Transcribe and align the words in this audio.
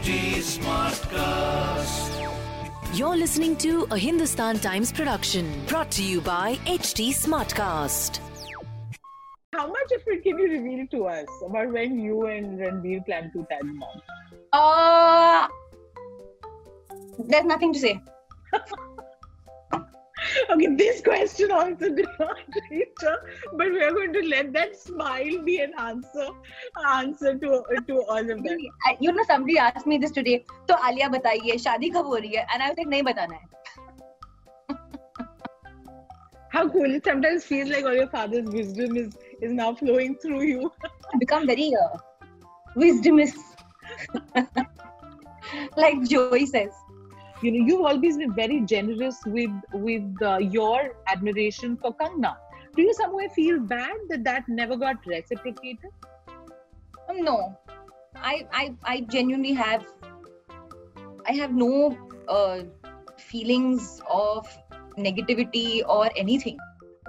HT 0.00 0.40
Smartcast. 0.40 2.08
You're 2.96 3.18
listening 3.18 3.54
to 3.56 3.86
a 3.90 3.98
Hindustan 3.98 4.58
Times 4.58 4.90
production 4.90 5.52
brought 5.66 5.90
to 5.90 6.02
you 6.02 6.22
by 6.22 6.54
HT 6.64 7.10
Smartcast. 7.10 8.18
How 9.52 9.66
much 9.66 9.92
of 9.94 10.00
it 10.06 10.22
can 10.22 10.38
you 10.38 10.48
reveal 10.48 10.86
to 10.92 11.04
us 11.04 11.28
about 11.44 11.70
when 11.70 11.98
you 11.98 12.24
and 12.28 12.58
Ranbir 12.58 13.04
plan 13.04 13.30
to 13.32 13.46
tag 13.50 13.62
mom? 13.62 14.00
Uh, 14.54 15.48
there's 17.18 17.44
nothing 17.44 17.74
to 17.74 17.78
say. 17.78 18.00
Okay, 20.53 20.67
this 20.75 21.01
question 21.01 21.51
also 21.51 21.89
did 21.89 22.07
not 22.19 22.37
reach 22.71 23.01
her, 23.01 23.15
but 23.53 23.71
we 23.71 23.81
are 23.83 23.91
going 23.91 24.13
to 24.13 24.21
let 24.27 24.51
that 24.53 24.75
smile 24.75 25.43
be 25.49 25.57
an 25.65 25.73
answer 25.87 26.27
answer 26.93 27.33
to 27.43 27.63
to 27.89 27.97
all 28.15 28.31
of 28.37 28.43
them. 28.47 28.63
I- 28.89 28.97
You 28.99 29.11
know, 29.17 29.25
somebody 29.31 29.57
asked 29.65 29.87
me 29.93 29.97
this 30.05 30.15
today. 30.19 30.37
तो 30.69 30.73
आलिया 30.89 31.07
बताइए 31.17 31.57
शादी 31.67 31.89
कब 31.97 32.05
हो 32.05 32.15
रही 32.15 32.35
है? 32.35 32.45
And 32.53 32.63
I 32.63 32.69
was 32.71 32.77
like 32.83 32.89
नहीं 32.95 33.03
बताना 33.11 33.35
है. 33.35 33.53
How 36.55 36.69
cool! 36.73 36.93
It 36.97 37.03
sometimes 37.05 37.45
feels 37.45 37.69
like 37.75 37.85
all 37.85 37.95
your 38.01 38.07
father's 38.11 38.45
wisdom 38.57 38.97
is 39.03 39.17
is 39.47 39.51
now 39.61 39.69
flowing 39.79 40.13
through 40.25 40.43
you. 40.49 40.71
I 41.13 41.17
become 41.23 41.47
very 41.49 41.65
uh, 41.79 41.97
wisdomous, 42.83 43.33
like 45.77 46.01
Joey 46.13 46.45
says. 46.45 46.71
You 47.42 47.52
know, 47.52 47.66
you've 47.66 47.86
always 47.86 48.18
been 48.18 48.34
very 48.34 48.60
generous 48.60 49.18
with 49.24 49.50
with 49.72 50.22
uh, 50.22 50.38
your 50.38 50.96
admiration 51.08 51.76
for 51.76 51.94
Kangna. 51.96 52.36
Do 52.76 52.82
you 52.82 52.92
somewhere 52.94 53.30
feel 53.30 53.60
bad 53.60 53.96
that 54.10 54.24
that 54.24 54.48
never 54.48 54.76
got 54.76 55.06
reciprocated? 55.06 55.90
Um, 57.08 57.22
no, 57.24 57.58
I 58.14 58.46
I 58.52 58.74
I 58.84 59.00
genuinely 59.00 59.54
have. 59.54 59.86
I 61.26 61.32
have 61.32 61.54
no 61.54 61.96
uh, 62.28 62.62
feelings 63.18 64.00
of 64.08 64.46
negativity 64.98 65.82
or 65.88 66.10
anything 66.16 66.58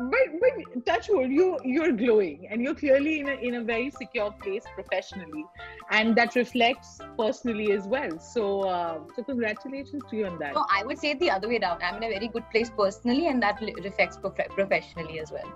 but 0.01 0.33
but 0.41 0.87
touch 0.87 1.07
wood 1.09 1.31
you 1.31 1.59
you're 1.65 1.93
glowing 1.93 2.47
and 2.51 2.63
you're 2.63 2.75
clearly 2.75 3.21
in 3.21 3.29
a, 3.29 3.35
in 3.49 3.55
a 3.55 3.63
very 3.63 3.91
secure 3.91 4.31
place 4.43 4.65
professionally 4.75 5.45
and 5.91 6.15
that 6.15 6.35
reflects 6.35 6.99
personally 7.19 7.73
as 7.73 7.87
well 7.87 8.19
so 8.19 8.63
uh, 8.63 8.99
so 9.15 9.23
congratulations 9.23 10.03
to 10.11 10.17
you 10.17 10.27
on 10.27 10.39
that 10.39 10.53
No, 10.55 10.65
I 10.71 10.83
would 10.85 10.99
say 10.99 11.13
it 11.13 11.21
the 11.21 11.31
other 11.31 11.49
way 11.49 11.59
around. 11.63 11.81
I'm 11.83 11.97
in 12.03 12.05
a 12.05 12.11
very 12.13 12.29
good 12.29 12.45
place 12.51 12.71
personally, 12.81 13.29
and 13.29 13.43
that 13.43 13.63
li- 13.63 13.75
reflects 13.87 14.19
prof- 14.19 14.53
professionally 14.59 15.19
as 15.21 15.33
well. 15.33 15.49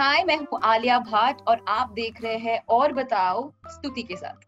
Hi, 0.00 0.24
मैं 0.24 0.36
हूँ 0.52 0.60
आलिया 0.74 0.98
भट्ट 1.08 1.40
और 1.48 1.64
आप 1.78 1.90
देख 2.00 2.20
रहे 2.22 2.36
हैं 2.48 2.58
और 2.78 2.92
बताओ 2.92 3.50
स्तुति 3.76 4.02
के 4.12 4.16
साथ 4.16 4.44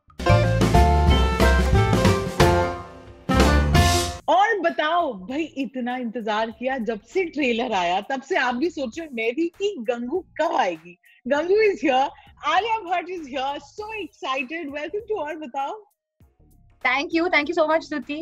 और 4.34 4.60
बताओ 4.60 5.14
भाई 5.28 5.44
इतना 5.64 5.96
इंतज़ार 5.98 6.52
किया 6.60 6.78
जब 6.90 7.02
से 7.14 7.24
ट्रेलर 7.26 7.74
आया 7.76 8.00
तब 8.10 8.22
से 8.22 8.36
आप 8.38 8.56
भी 8.56 8.70
सोचो 8.70 9.04
मैं 9.16 9.32
भी 9.36 9.48
कि 9.58 9.76
गंगू 9.90 10.20
कब 10.42 10.56
आएगी? 10.58 10.98
Gangu 11.26 11.60
is 11.62 11.80
here 11.84 12.10
Alia 12.54 12.78
Bhatt 12.80 13.10
is 13.10 13.28
here 13.30 13.60
so 13.62 13.94
excited 13.94 14.72
welcome 14.74 15.06
to 15.10 15.20
और 15.22 15.36
बताओ। 15.40 15.80
Thank 16.86 17.16
you 17.16 17.28
thank 17.30 17.50
you 17.50 17.56
so 17.56 17.68
much 17.68 17.88
Shruti 17.88 18.22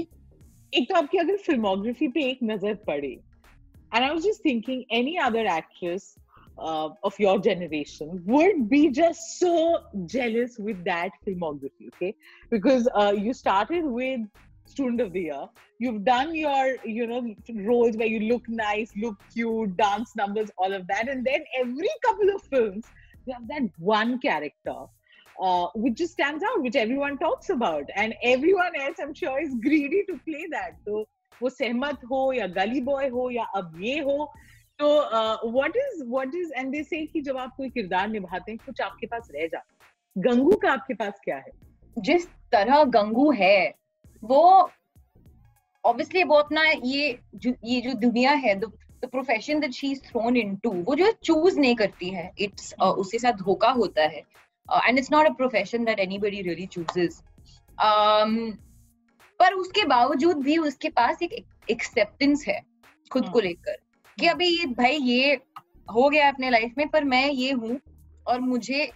एक 0.73 0.89
तो 0.89 0.95
आपकी 0.95 1.17
अगर 1.17 1.37
फिल्मोग्राफी 1.45 2.07
पे 2.07 2.29
एक 2.29 2.39
नज़र 2.43 2.75
पड़े 2.87 3.07
and 3.07 4.03
I 4.03 4.09
was 4.09 4.21
just 4.23 4.45
thinking 4.45 4.83
any 4.97 5.15
other 5.23 5.55
actress 5.55 6.13
of 6.59 7.21
your 7.21 7.41
generation 7.41 8.23
would 8.27 8.67
be 8.69 8.87
just 8.99 9.21
so 9.39 10.05
jealous 10.13 10.57
with 10.61 10.77
that 10.89 11.11
filmography 11.25 11.87
okay 11.87 12.11
because 12.51 12.89
you 13.25 13.33
started 13.33 13.85
with 13.95 14.27
Student 14.70 15.00
of 15.00 15.12
the 15.12 15.22
Year, 15.22 15.46
you've 15.78 16.04
done 16.04 16.34
your, 16.34 16.76
you 16.84 17.06
know, 17.06 17.34
roles 17.64 17.96
where 17.96 18.06
you 18.06 18.20
look 18.20 18.48
nice, 18.48 18.92
look 18.96 19.16
cute, 19.32 19.76
dance 19.76 20.14
numbers, 20.16 20.50
all 20.58 20.72
of 20.72 20.86
that, 20.88 21.08
and 21.08 21.24
then 21.24 21.44
every 21.58 21.90
couple 22.04 22.34
of 22.34 22.42
films, 22.42 22.84
you 23.26 23.32
have 23.32 23.48
that 23.48 23.70
one 23.78 24.18
character. 24.18 24.78
Uh, 25.38 25.66
which 25.74 25.94
just 25.94 26.14
stands 26.14 26.42
out, 26.42 26.62
which 26.62 26.76
everyone 26.76 27.18
talks 27.18 27.50
about, 27.50 27.84
and 27.94 28.14
everyone 28.22 28.74
else, 28.74 28.96
I'm 28.98 29.12
sure, 29.12 29.38
is 29.38 29.54
greedy 29.62 30.02
to 30.08 30.18
play 30.24 30.46
that. 30.50 30.78
So, 30.86 31.06
वो 31.42 31.48
सहमत 31.50 32.04
हो 32.10 32.32
या 32.32 32.46
गली 32.56 32.80
boy 32.80 33.08
हो 33.08 33.30
या 33.30 33.44
अब 33.56 33.72
ये 33.82 33.98
हो 34.04 34.32
तो 34.78 34.88
what 35.52 35.76
is 35.76 36.02
what 36.08 36.34
is 36.34 36.52
and 36.56 36.70
they 36.72 36.82
से 36.82 37.04
कि 37.06 37.20
जब 37.22 37.36
आप 37.38 37.54
कोई 37.56 37.68
किरदार 37.70 38.08
निभाते 38.08 38.52
हैं 38.52 38.58
कुछ 38.66 38.80
आपके 38.80 39.06
पास 39.06 39.28
रह 39.34 39.46
जाता 39.46 39.74
है 39.74 40.22
गंगू 40.28 40.56
का 40.62 40.72
आपके 40.72 40.94
पास 40.94 41.20
क्या 41.24 41.36
है 41.36 41.52
जिस 42.08 42.26
तरह 42.52 42.84
गंगू 42.96 43.30
है 43.40 43.58
वो 44.23 44.69
ऑब्वियसली 45.83 46.23
वो 46.23 46.35
अपना 46.35 46.63
ये 46.85 47.17
जो 47.35 47.53
ये 47.65 47.81
जो 47.81 47.93
दुनिया 47.99 48.31
है 48.31 48.55
the 48.55 48.71
profession 49.05 49.59
that 49.59 49.71
she 49.71 49.91
is 49.91 50.01
thrown 50.01 50.37
into 50.37 50.71
वो 50.87 50.95
जो 50.95 51.11
चूज़ 51.23 51.59
नहीं 51.59 51.75
करती 51.75 52.09
है 52.09 52.31
इट्स 52.39 52.73
uh, 52.73 52.93
उसके 52.93 53.19
साथ 53.19 53.33
धोखा 53.33 53.69
होता 53.71 54.03
है। 54.03 54.23
And 54.69 54.99
it's 54.99 55.11
not 55.11 55.27
a 55.27 55.33
profession 55.33 55.85
that 55.85 55.99
anybody 55.99 56.41
really 56.41 56.65
chooses 56.67 57.21
पर 59.39 59.53
उसके 59.53 59.85
बावजूद 59.85 60.37
भी 60.37 60.57
उसके 60.57 60.89
पास 60.89 61.21
एक 61.21 61.33
एक्सेप्टेंस 61.69 62.45
है 62.47 62.61
खुद 63.11 63.29
को 63.29 63.39
लेकर। 63.39 63.77
कि 64.17 64.27
अभी 64.27 64.47
ये 64.47 64.65
भाई 64.65 64.97
ये 64.97 65.33
हो 65.93 66.09
गया 66.09 66.27
अपने 66.31 66.49
लाइफ 66.49 66.73
में 66.77 66.87
पर 66.87 67.03
मैं 67.03 67.25
ये 67.29 67.51
हूँ 67.51 67.79
और 68.27 68.39
मुझे 68.39 68.91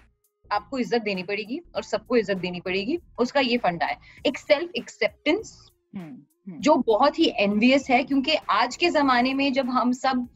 आपको 0.51 0.77
इज़्ज़त 0.77 1.01
देनी 1.01 1.23
पड़ेगी 1.23 1.61
और 1.75 1.83
सबको 1.83 2.17
इज़्ज़त 2.17 2.37
देनी 2.37 2.59
पड़ेगी 2.59 2.99
उसका 3.19 3.39
ये 3.39 3.57
फंडा 3.57 3.85
है। 3.85 3.97
एक 4.25 4.37
सेल्फ 4.37 4.71
एक्सेप्टेंस 4.75 5.71
जो 6.47 6.75
बहुत 6.75 7.19
ही 7.19 7.33
एनवियस 7.39 7.89
है 7.89 8.03
क्योंकि 8.03 8.35
आज 8.49 8.75
के 8.75 8.89
जमाने 8.89 9.33
में 9.33 9.51
जब 9.53 9.69
हम 9.69 9.91
सब 9.91 10.27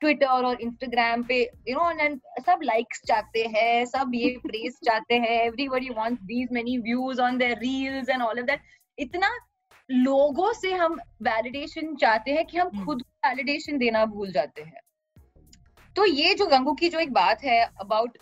ट्विटर 0.00 0.26
और 0.26 0.60
इंस्टाग्राम 0.60 1.22
पे 1.22 1.40
यू 1.68 1.74
नो 1.74 1.90
एंड 1.90 2.20
सब 2.46 2.60
लाइक्स 2.62 3.02
चाहते 3.06 3.44
हैं 3.46 3.84
सब 3.84 4.12
ये 4.14 4.36
प्रेस 4.46 4.78
चाहते 4.84 5.14
हैं 5.14 5.40
everybody 5.44 5.88
wants 5.88 6.22
these 6.22 6.48
many 6.52 6.78
views 6.78 7.20
on 7.20 7.38
their 7.38 7.58
reels 7.58 8.08
and 8.08 8.22
all 8.22 8.38
of 8.38 8.46
that 8.46 8.62
इतना 8.98 9.30
लोगों 9.90 10.52
से 10.52 10.72
हम 10.72 10.98
वैलिडेशन 11.22 11.94
चाहते 11.94 12.30
हैं 12.30 12.44
कि 12.46 12.58
हम 12.58 12.68
हम्म। 12.68 12.84
खुद 12.84 13.02
वैलिडेशन 13.26 13.78
देना 13.78 14.04
भूल 14.06 14.32
जाते 14.32 14.62
हैं। 14.62 14.80
तो 15.96 16.04
ये 16.04 16.34
जो 16.34 16.46
गंगू 16.46 16.72
की 16.72 16.88
जो 16.88 16.98
एक 16.98 17.12
बात 17.12 17.42
है 17.44 17.60
about 17.80 18.18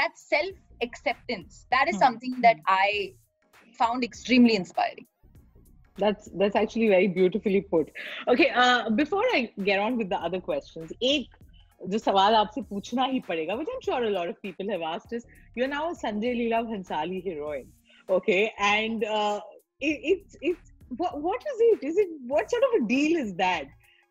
that 0.00 0.16
self 0.16 0.82
acceptance 0.82 1.66
that 1.74 1.88
is 1.88 1.94
hmm, 1.94 2.06
something 2.06 2.42
that 2.42 2.62
I 2.70 3.06
found 3.78 4.04
extremely 4.04 4.54
inspiring 4.54 5.06
that's 5.98 6.28
that's 6.40 6.56
actually 6.60 6.86
very 6.88 7.06
beautifully 7.12 7.60
put 7.68 7.90
okay 8.32 8.46
uh, 8.62 8.90
before 8.96 9.22
i 9.36 9.38
get 9.68 9.78
on 9.84 9.94
with 10.00 10.10
the 10.10 10.18
other 10.28 10.40
questions 10.48 10.92
एक 11.10 11.36
जो 11.80 11.98
सवाल 11.98 12.34
आपसे 12.34 12.62
पूछना 12.72 13.04
ही 13.12 13.20
पड़ेगा 13.28 13.56
which 13.60 13.70
i'm 13.74 13.82
sure 13.86 14.00
a 14.08 14.10
lot 14.16 14.32
of 14.32 14.40
people 14.42 14.72
have 14.74 14.84
asked 14.90 15.12
is 15.18 15.26
you're 15.54 15.70
now 15.72 15.82
a 15.90 15.94
sanjay 16.02 16.32
leela 16.40 16.60
bhansali 16.68 17.22
heroine 17.28 17.66
okay 18.08 18.52
and 18.70 19.04
uh, 19.04 19.40
it, 19.80 20.00
it's 20.12 20.36
it's 20.40 20.72
what, 20.96 21.20
what 21.20 21.48
is 21.54 21.64
it 21.70 21.84
is 21.90 21.98
it 22.04 22.08
what 22.34 22.50
sort 22.50 22.68
of 22.70 22.82
a 22.82 22.86
deal 22.86 23.18
is 23.24 23.34
that 23.34 23.66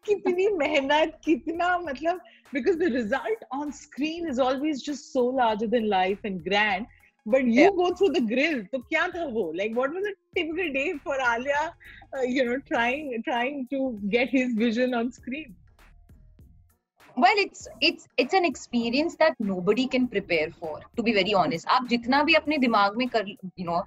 कितनी 0.07 0.47
मेहनत 0.57 1.19
कितना 1.25 1.77
मतलब 1.79 2.21
because 2.55 2.79
the 2.79 2.93
result 2.95 3.45
on 3.55 3.71
screen 3.81 4.29
is 4.29 4.41
always 4.41 4.85
just 4.87 5.05
so 5.13 5.31
larger 5.39 5.67
than 5.77 5.87
life 5.89 6.27
and 6.27 6.41
grand 6.45 6.87
but 7.27 7.49
you 7.57 7.71
go 7.73 7.91
through 7.99 8.09
the 8.09 8.27
grill 8.29 8.63
तो 8.73 8.79
क्या 8.79 9.07
था 9.15 9.25
वो? 9.25 9.51
Like 9.57 9.75
what 9.77 9.95
was 9.95 10.07
a 10.07 10.13
typical 10.35 10.69
day 10.75 10.93
for 11.05 11.21
Alia 11.29 11.65
you 12.29 12.45
know 12.45 12.57
trying 12.69 13.23
trying 13.25 13.67
to 13.71 13.89
get 14.17 14.35
his 14.35 14.59
vision 14.59 14.95
on 14.95 15.11
screen 15.21 15.57
Well, 17.17 17.39
it's 17.41 17.63
it's 17.87 18.05
it's 18.23 18.35
an 18.39 18.45
experience 18.49 19.17
that 19.23 19.41
nobody 19.47 19.85
can 19.95 20.05
prepare 20.13 20.51
for. 20.61 20.75
To 20.99 21.03
be 21.09 21.13
very 21.17 21.33
honest, 21.41 21.67
आप 21.77 21.89
जितना 21.89 22.23
भी 22.29 22.35
अपने 22.35 22.59
दिमाग 22.59 22.97
में 22.97 23.07
कर, 23.15 23.29
you 23.29 23.65
know 23.65 23.83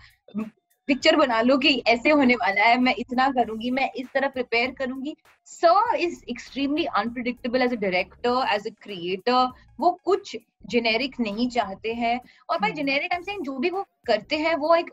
picture 0.88 1.16
बना 1.16 1.41
लो 1.41 1.58
कि 1.58 1.72
ऐसे 1.88 2.09
होने 2.09 2.35
वाला 2.35 2.64
है 2.64 2.78
मैं 2.82 2.94
इतना 3.00 3.30
करूँगी 3.32 3.70
मैं 3.72 3.90
इस 3.97 4.08
तरह 4.14 4.28
प्रिपेयर 4.30 4.72
करूँगी। 4.72 5.16
Sir 5.46 5.96
is 5.96 6.24
extremely 6.30 6.85
unpredictable 6.96 7.62
as 7.62 7.74
a 7.74 7.76
director 7.76 8.47
as 8.53 8.68
a 8.68 8.72
creator 8.82 9.52
वो 9.80 9.91
कुछ 10.06 10.35
जेनेरिक 10.70 11.20
नहीं 11.20 11.50
चाहते 11.50 11.94
हैं। 11.94 12.20
और 12.50 12.58
भाई। 12.59 12.72
जेनेरिक 12.72 13.14
आई 13.14 13.18
एम 13.18 13.24
सेइंग 13.24 13.44
जो 13.46 13.58
भी 13.58 13.70
वो 13.70 13.85
करते 14.08 14.38
हैं 14.38 14.56
वो 14.56 14.76
एक 14.76 14.91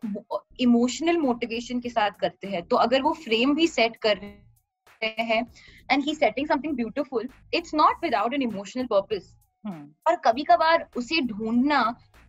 इमोशनल 0.61 1.19
मोटिवेशन 1.19 1.81
के 1.81 1.89
साथ 1.89 2.19
करते 2.21 2.49
हैं। 2.49 2.63
तो 2.63 2.77
अगर 2.79 3.03
वो 3.03 3.13
फ्रेम 3.25 3.55
भी 3.55 3.67
सेट 3.69 3.97
कर 3.97 4.17
रहे 4.17 5.23
हैं 5.25 5.43
and 5.91 6.05
he 6.05 6.15
setting 6.15 6.47
something 6.49 6.77
beautiful 6.77 7.29
it's 7.55 7.75
not 7.75 8.05
without 8.05 8.35
an 8.35 8.43
emotional 8.43 8.87
purpose 8.87 9.35
और 10.07 10.17
कभी 10.25 10.45
कभार 10.45 10.89
उसे 10.97 11.21
ढूंढना 11.27 11.83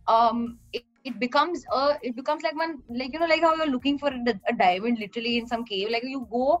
um 0.06 0.38
it, 0.72 0.82
it 1.04 1.18
becomes 1.20 1.64
uh 1.72 1.94
it 2.02 2.16
becomes 2.16 2.42
like 2.42 2.56
one 2.56 2.78
like 2.88 3.12
you 3.12 3.18
know 3.18 3.26
like 3.26 3.42
how 3.42 3.54
you're 3.54 3.74
looking 3.74 3.98
for 3.98 4.08
a, 4.08 4.34
a 4.48 4.54
diamond 4.54 4.98
literally 4.98 5.36
in 5.38 5.46
some 5.46 5.64
cave 5.64 5.88
like 5.90 6.04
you 6.04 6.26
go 6.30 6.60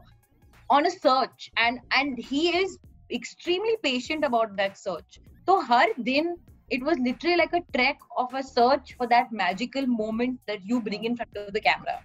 on 0.70 0.86
a 0.86 0.90
search 0.90 1.50
and 1.56 1.80
and 1.92 2.18
he 2.18 2.48
is 2.62 2.78
extremely 3.12 3.76
patient 3.82 4.24
about 4.24 4.56
that 4.56 4.78
search 4.78 5.20
so 5.46 5.60
her 5.60 5.86
din 6.02 6.36
it 6.70 6.82
was 6.82 6.98
literally 6.98 7.36
like 7.36 7.52
a 7.52 7.62
trek 7.76 7.98
of 8.16 8.32
a 8.34 8.42
search 8.42 8.94
for 8.96 9.06
that 9.06 9.32
magical 9.32 9.86
moment 9.86 10.40
that 10.46 10.64
you 10.64 10.80
bring 10.80 11.04
in 11.04 11.16
front 11.16 11.36
of 11.36 11.52
the 11.52 11.60
camera 11.60 11.98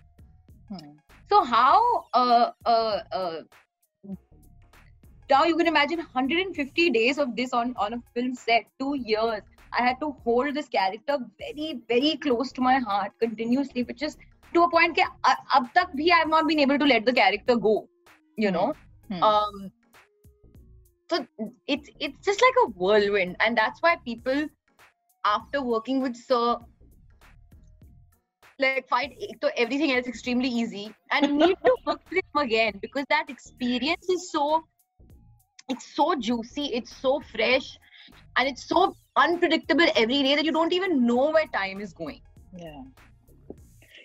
Hmm. 0.69 0.97
So 1.29 1.43
how 1.43 1.81
uh, 2.13 2.51
uh, 2.65 2.99
uh, 3.11 3.41
now 5.29 5.43
you 5.43 5.55
can 5.57 5.67
imagine 5.67 5.97
150 5.99 6.89
days 6.91 7.17
of 7.17 7.35
this 7.35 7.53
on 7.53 7.73
on 7.77 7.93
a 7.93 8.01
film 8.13 8.33
set, 8.35 8.65
two 8.79 8.95
years. 8.95 9.41
I 9.77 9.83
had 9.87 9.99
to 10.01 10.11
hold 10.23 10.55
this 10.55 10.67
character 10.67 11.17
very 11.39 11.81
very 11.87 12.17
close 12.17 12.51
to 12.53 12.61
my 12.61 12.79
heart 12.79 13.11
continuously, 13.19 13.83
which 13.83 14.01
is 14.01 14.17
to 14.53 14.63
a 14.63 14.69
point 14.69 14.95
that 14.95 15.11
ab 15.53 15.73
tak 15.73 15.95
bhi 15.95 16.11
I 16.11 16.19
have 16.19 16.29
not 16.29 16.47
been 16.47 16.59
able 16.59 16.79
to 16.79 16.85
let 16.85 17.05
the 17.05 17.13
character 17.13 17.55
go. 17.55 17.87
You 18.37 18.51
know. 18.51 18.73
Hmm. 19.09 19.23
Um, 19.23 19.71
so 21.09 21.25
it's 21.67 21.89
it's 21.99 22.25
just 22.25 22.41
like 22.41 22.63
a 22.65 22.69
whirlwind, 22.71 23.37
and 23.39 23.57
that's 23.57 23.81
why 23.81 23.97
people, 24.05 24.47
after 25.25 25.61
working 25.61 26.01
with 26.01 26.15
Sir, 26.15 26.57
like 28.59 28.87
find 28.89 29.13
so 29.43 29.51
everything 29.55 29.91
else 29.91 30.07
extremely 30.07 30.49
easy 30.49 30.93
and 31.11 31.37
need 31.43 31.57
to 31.65 31.75
work 31.85 32.01
with 32.09 32.23
him 32.23 32.41
again 32.41 32.79
because 32.81 33.05
that 33.09 33.29
experience 33.29 34.09
is 34.09 34.31
so 34.31 34.63
it's 35.69 35.95
so 35.95 36.15
juicy, 36.15 36.67
it's 36.73 36.95
so 36.95 37.19
fresh, 37.19 37.77
and 38.36 38.48
it's 38.48 38.64
so 38.64 38.96
unpredictable 39.16 39.86
every 39.94 40.22
day 40.22 40.34
that 40.34 40.44
you 40.44 40.52
don't 40.52 40.72
even 40.72 41.06
know 41.06 41.30
where 41.30 41.46
time 41.46 41.80
is 41.80 41.92
going. 41.92 42.20
Yeah. 42.56 42.82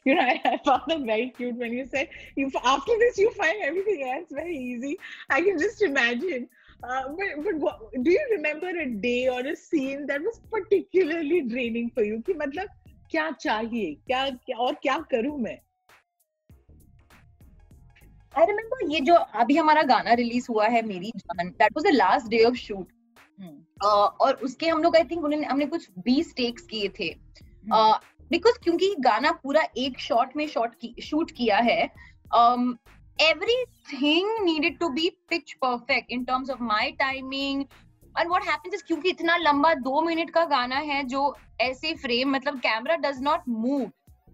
You 0.06 0.16
know, 0.16 0.22
I, 0.22 0.42
I 0.45 0.60
found 0.66 0.84
that 0.88 1.01
very 1.06 1.34
cute 1.38 1.56
when 1.56 1.74
you 1.74 1.86
said 1.86 2.10
you 2.36 2.50
after 2.63 2.94
this 3.00 3.18
you 3.18 3.31
find 3.31 3.57
everything 3.62 4.10
else 4.10 4.28
very 4.31 4.57
easy. 4.57 4.98
I 5.30 5.42
can 5.42 5.60
just 5.60 5.81
imagine. 5.81 6.50
Uh, 6.84 7.04
but 7.18 7.44
but 7.44 7.56
what, 7.56 7.80
do 8.04 8.12
you 8.12 8.25
remember 8.31 8.69
a 8.69 8.86
day 8.86 9.28
or 9.28 9.39
a 9.39 9.56
scene 9.56 10.06
that 10.07 10.22
was 10.22 10.39
particularly 10.51 11.42
draining 11.54 11.89
for 11.95 12.04
you? 12.04 12.22
कि 12.28 12.34
मतलब 12.34 12.69
क्या 13.12 13.30
चाहिए 13.31 13.94
क्या, 14.07 14.30
क्या 14.30 14.57
और 14.57 14.74
क्या 14.81 14.98
करूं 15.12 15.38
मैं 15.38 15.57
आई 18.38 18.45
रिमेम्बर 18.45 18.92
ये 18.94 19.00
जो 19.10 19.13
अभी 19.13 19.57
हमारा 19.57 19.81
गाना 19.92 20.13
रिलीज 20.22 20.48
हुआ 20.50 20.68
है 20.68 20.81
मेरी 20.88 21.12
जान 21.18 21.50
that 21.50 21.78
was 21.78 21.86
the 21.86 21.95
last 21.95 22.28
day 22.31 22.44
of 22.44 22.56
shoot 22.66 22.88
और 23.84 24.34
उसके 24.34 24.69
हम 24.69 24.82
लोग 24.82 24.96
आई 24.96 25.05
थिंक 25.05 25.25
उन्होंने 25.25 25.46
हमने 25.46 25.67
कुछ 25.67 25.88
20 26.08 26.37
टेक्स 26.37 26.62
किए 26.62 26.88
थे। 26.88 27.14
बिकॉज़ 28.31 28.55
uh, 28.55 28.62
क्योंकि 28.64 28.94
गाना 29.00 29.32
पूरा 29.32 29.62
एक 29.76 29.99
शॉट 29.99 30.37
में 30.37 30.49
शॉट 30.49 30.75
की 30.75 30.94
शूट 31.02 31.31
किया 31.31 31.56
है 31.56 31.90
everything 33.20 34.44
needed 34.44 34.79
to 34.79 34.88
be 34.88 35.08
pitch 35.29 35.52
perfect 35.52 36.11
in 36.11 36.25
terms 36.25 36.50
of 36.50 36.62
my 36.62 36.90
timing 36.90 37.64
and 38.19 38.29
what 38.29 38.44
happens 38.44 38.75
is 38.75 38.84
क्योंकि 38.84 39.11
इतना 39.11 39.37
लंबा 39.37 39.75
दो 39.75 40.02
मिनट 40.02 40.31
का 40.31 40.44
गाना 40.44 40.76
है 40.76 41.05
जो 41.05 41.37
ऐसे 41.61 41.94
फ्रेम 41.94 42.31
मतलब 42.31 42.58
कैमरा 42.58 42.96
डज 42.96 43.20
नॉट 43.23 43.40
मूव 43.49 43.90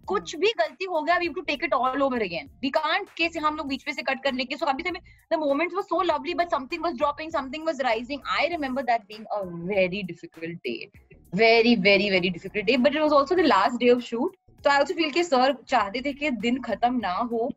कुछ 0.08 0.34
भी 0.36 0.52
गलती 0.58 0.84
हो 0.84 1.00
गया 1.02 1.16
we 1.18 1.28
to 1.28 1.40
take 1.40 1.64
it 1.64 1.74
all 1.74 2.02
over 2.02 2.22
again 2.22 2.48
we 2.62 2.70
can't 2.70 3.08
के 3.16 3.28
हम 3.38 3.56
लोग 3.56 3.68
बीच 3.68 3.84
में 3.86 3.94
से 3.94 4.02
कट 4.02 4.22
करने 4.24 4.44
के 4.44 4.56
सो 4.56 4.66
अभी 4.66 4.82
the 4.82 5.38
moments 5.38 5.74
were 5.74 5.82
so 5.82 6.02
lovely 6.02 6.34
but 6.34 6.50
something 6.50 6.82
was 6.84 6.96
dropping 6.96 7.32
something 7.32 7.66
was 7.66 7.80
rising 7.80 8.20
I 8.38 8.48
remember 8.48 8.82
that 8.82 9.02
being 9.08 9.26
a 9.32 9.40
very 9.72 10.02
difficult 10.02 10.58
day 10.66 10.90
very 11.34 11.74
very 11.88 12.10
very 12.10 12.30
difficult 12.30 12.66
day 12.66 12.76
but 12.76 12.94
it 12.96 13.00
was 13.00 13.12
also 13.12 13.34
the 13.34 13.46
last 13.46 13.78
day 13.80 13.90
of 13.90 14.02
shoot 14.02 14.36
तो 14.64 14.70
I 14.70 14.76
also 14.76 14.94
feel 14.94 15.10
के 15.10 15.24
sir 15.24 15.56
चाहते 15.68 16.02
थे 16.04 16.12
कि 16.12 16.30
दिन 16.46 16.60
खत्म 16.62 17.00
ना 17.00 17.12
हो 17.32 17.50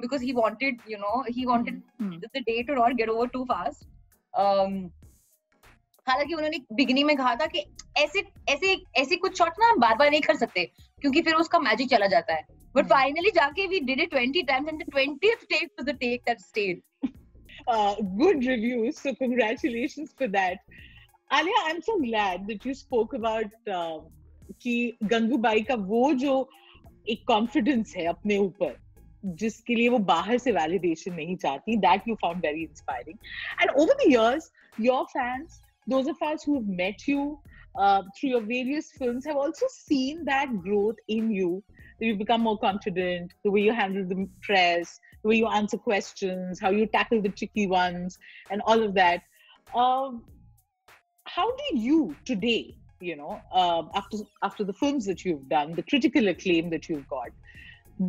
because 0.00 0.24
he 0.24 0.32
know 0.98 1.24
he 1.28 1.46
wanted 1.46 1.82
mm-hmm. 2.00 2.18
the 2.32 2.40
day 2.42 2.62
to 2.62 2.74
not 2.74 2.96
get 2.96 3.08
over 3.08 3.26
too 3.28 3.46
fast. 3.46 3.86
Um 4.34 4.90
हालाँकि 6.06 6.34
उन्होंने 6.34 6.58
बिगनिंग 6.72 7.06
में 7.06 7.16
कहा 7.16 7.34
था 7.34 7.46
कि 7.46 7.64
ऐसे 7.98 8.22
ऐसे 8.48 8.76
ऐसे 8.96 9.16
कुछ 9.16 9.38
शॉट 9.38 9.52
ना 9.60 9.68
हम 9.68 9.80
बार 9.80 9.94
बार 9.94 10.10
नहीं 10.10 10.20
कर 10.20 10.36
सकते 10.36 10.64
क्योंकि 11.00 11.22
फिर 11.22 11.34
उसका 11.34 11.58
मैजिक 11.58 11.90
चला 11.90 12.06
जाता 12.06 12.34
है। 12.34 12.46
बट 12.76 12.86
फाइनली 12.86 13.30
जाके 13.30 13.66
we 13.66 13.80
did 13.80 14.00
it 14.00 14.14
20 14.14 14.46
times 14.48 14.68
and 14.68 14.82
the 14.82 14.94
20th 14.96 15.48
take 15.50 15.64
was 15.64 15.86
the 15.86 15.96
take 15.98 16.20
that 16.20 16.40
stayed 16.40 16.82
good 18.18 18.42
reviews 18.46 18.98
so 19.02 19.14
congratulations 19.14 20.10
for 20.18 20.26
that. 20.28 20.58
Alia 21.30 21.60
I'm 21.66 21.80
so 21.82 21.94
glad 22.00 22.46
that 22.48 22.64
you 22.64 22.74
spoke 22.74 23.14
about 23.14 23.72
uh, 23.78 23.98
कि 24.62 24.98
गंगूबाई 25.02 25.62
का 25.62 25.74
वो 25.74 26.12
जो 26.14 26.34
एक 27.08 27.24
confidence 27.26 27.94
है 27.96 28.04
अपने 28.06 28.36
ऊपर 28.38 28.76
जिसके 29.24 29.74
लिए 29.74 29.88
वो 29.88 29.98
बाहर 29.98 30.38
से 30.38 30.52
वैलिडेशन 30.52 31.14
नहीं 31.14 31.36
चाहती 31.36 31.76
that 31.76 32.08
you 32.08 32.14
found 32.14 32.46
very 32.46 32.62
inspiring 32.62 33.18
and 33.60 33.70
over 33.70 33.94
the 33.94 34.10
years 34.10 34.50
your 34.80 35.04
fans 35.04 35.60
those 35.87 36.07
of 36.07 36.21
us 36.21 36.43
who 36.43 36.55
have 36.55 36.67
met 36.67 37.07
you 37.07 37.39
uh, 37.77 38.03
through 38.15 38.29
your 38.29 38.41
various 38.41 38.91
films 38.91 39.25
have 39.25 39.35
also 39.35 39.65
seen 39.69 40.25
that 40.25 40.47
growth 40.61 40.95
in 41.07 41.31
you. 41.31 41.63
You 41.99 42.15
become 42.15 42.41
more 42.41 42.57
confident, 42.57 43.33
the 43.43 43.51
way 43.51 43.61
you 43.61 43.73
handle 43.73 44.05
the 44.07 44.27
press, 44.41 44.99
the 45.23 45.29
way 45.29 45.35
you 45.35 45.47
answer 45.47 45.77
questions, 45.77 46.59
how 46.59 46.69
you 46.69 46.85
tackle 46.85 47.21
the 47.21 47.29
tricky 47.29 47.67
ones, 47.67 48.17
and 48.49 48.61
all 48.65 48.81
of 48.81 48.93
that. 48.93 49.21
Um, 49.75 50.23
how 51.25 51.47
do 51.55 51.77
you 51.77 52.15
today, 52.25 52.77
you 53.01 53.15
know, 53.17 53.41
uh, 53.51 53.83
after 53.95 54.17
after 54.43 54.63
the 54.63 54.73
films 54.73 55.05
that 55.05 55.25
you've 55.25 55.47
done, 55.49 55.73
the 55.73 55.83
critical 55.83 56.27
acclaim 56.29 56.69
that 56.69 56.87
you've 56.89 57.07
got, 57.07 57.29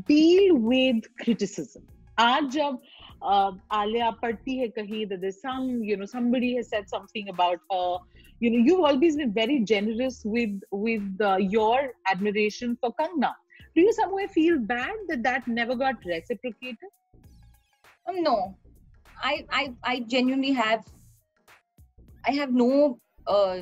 deal 0.07 0.57
with 0.57 1.05
criticism? 1.19 1.83
आज 2.19 2.51
जब 2.53 2.81
uh, 3.22 3.52
Alia 3.72 4.16
padti 4.24 4.60
hai 4.60 4.72
kahi 4.78 5.08
that 5.10 5.22
there's 5.22 5.42
some, 5.42 5.84
you 5.84 5.98
know, 5.98 6.06
somebody 6.06 6.56
has 6.56 6.70
said 6.70 6.90
something 6.90 7.30
about 7.30 7.60
her. 7.72 7.98
You 8.40 8.52
know, 8.52 8.58
you've 8.58 8.84
always 8.84 9.16
been 9.16 9.34
very 9.34 9.60
generous 9.62 10.22
with 10.26 10.60
with 10.72 11.22
uh, 11.22 11.38
your 11.38 11.94
admiration 12.08 12.78
for 12.82 12.94
Kangna. 13.00 13.34
Do 13.76 13.82
you 13.82 13.94
somewhere 13.94 14.28
feel 14.28 14.60
bad 14.60 14.94
that 15.08 15.24
that 15.24 15.48
never 15.48 15.76
got 15.76 15.96
reciprocated? 16.06 16.90
Um, 18.08 18.22
no, 18.24 18.58
I, 19.22 19.46
I 19.52 19.74
I 19.84 20.00
genuinely 20.02 20.52
have. 20.54 20.84
I 22.28 22.32
have 22.32 22.52
no 22.52 23.00
uh, 23.28 23.62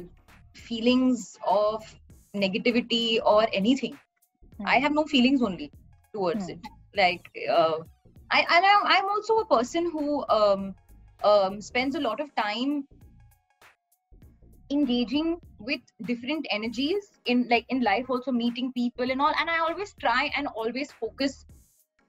feelings 0.53 1.37
of 1.47 1.83
negativity 2.35 3.19
or 3.25 3.47
anything. 3.53 3.97
Hmm. 4.57 4.67
I 4.67 4.77
have 4.79 4.93
no 4.93 5.05
feelings 5.05 5.41
only 5.41 5.71
towards 6.13 6.45
hmm. 6.45 6.51
it. 6.51 6.59
Like 6.95 7.29
uh, 7.49 7.79
I 8.33 8.39
and 8.49 8.65
I, 8.65 8.97
am 8.97 9.05
also 9.05 9.37
a 9.39 9.45
person 9.45 9.91
who 9.91 10.25
um, 10.27 10.75
um, 11.23 11.61
spends 11.61 11.95
a 11.95 11.99
lot 11.99 12.19
of 12.19 12.33
time 12.35 12.87
engaging 14.71 15.37
with 15.59 15.81
different 16.07 16.47
energies 16.49 17.11
in 17.25 17.47
like 17.49 17.65
in 17.69 17.81
life 17.81 18.09
also 18.09 18.31
meeting 18.31 18.73
people 18.73 19.11
and 19.11 19.21
all. 19.21 19.33
And 19.39 19.49
i 19.49 19.59
always 19.59 19.93
try 19.99 20.31
and 20.35 20.47
always 20.47 20.91
focus 20.91 21.45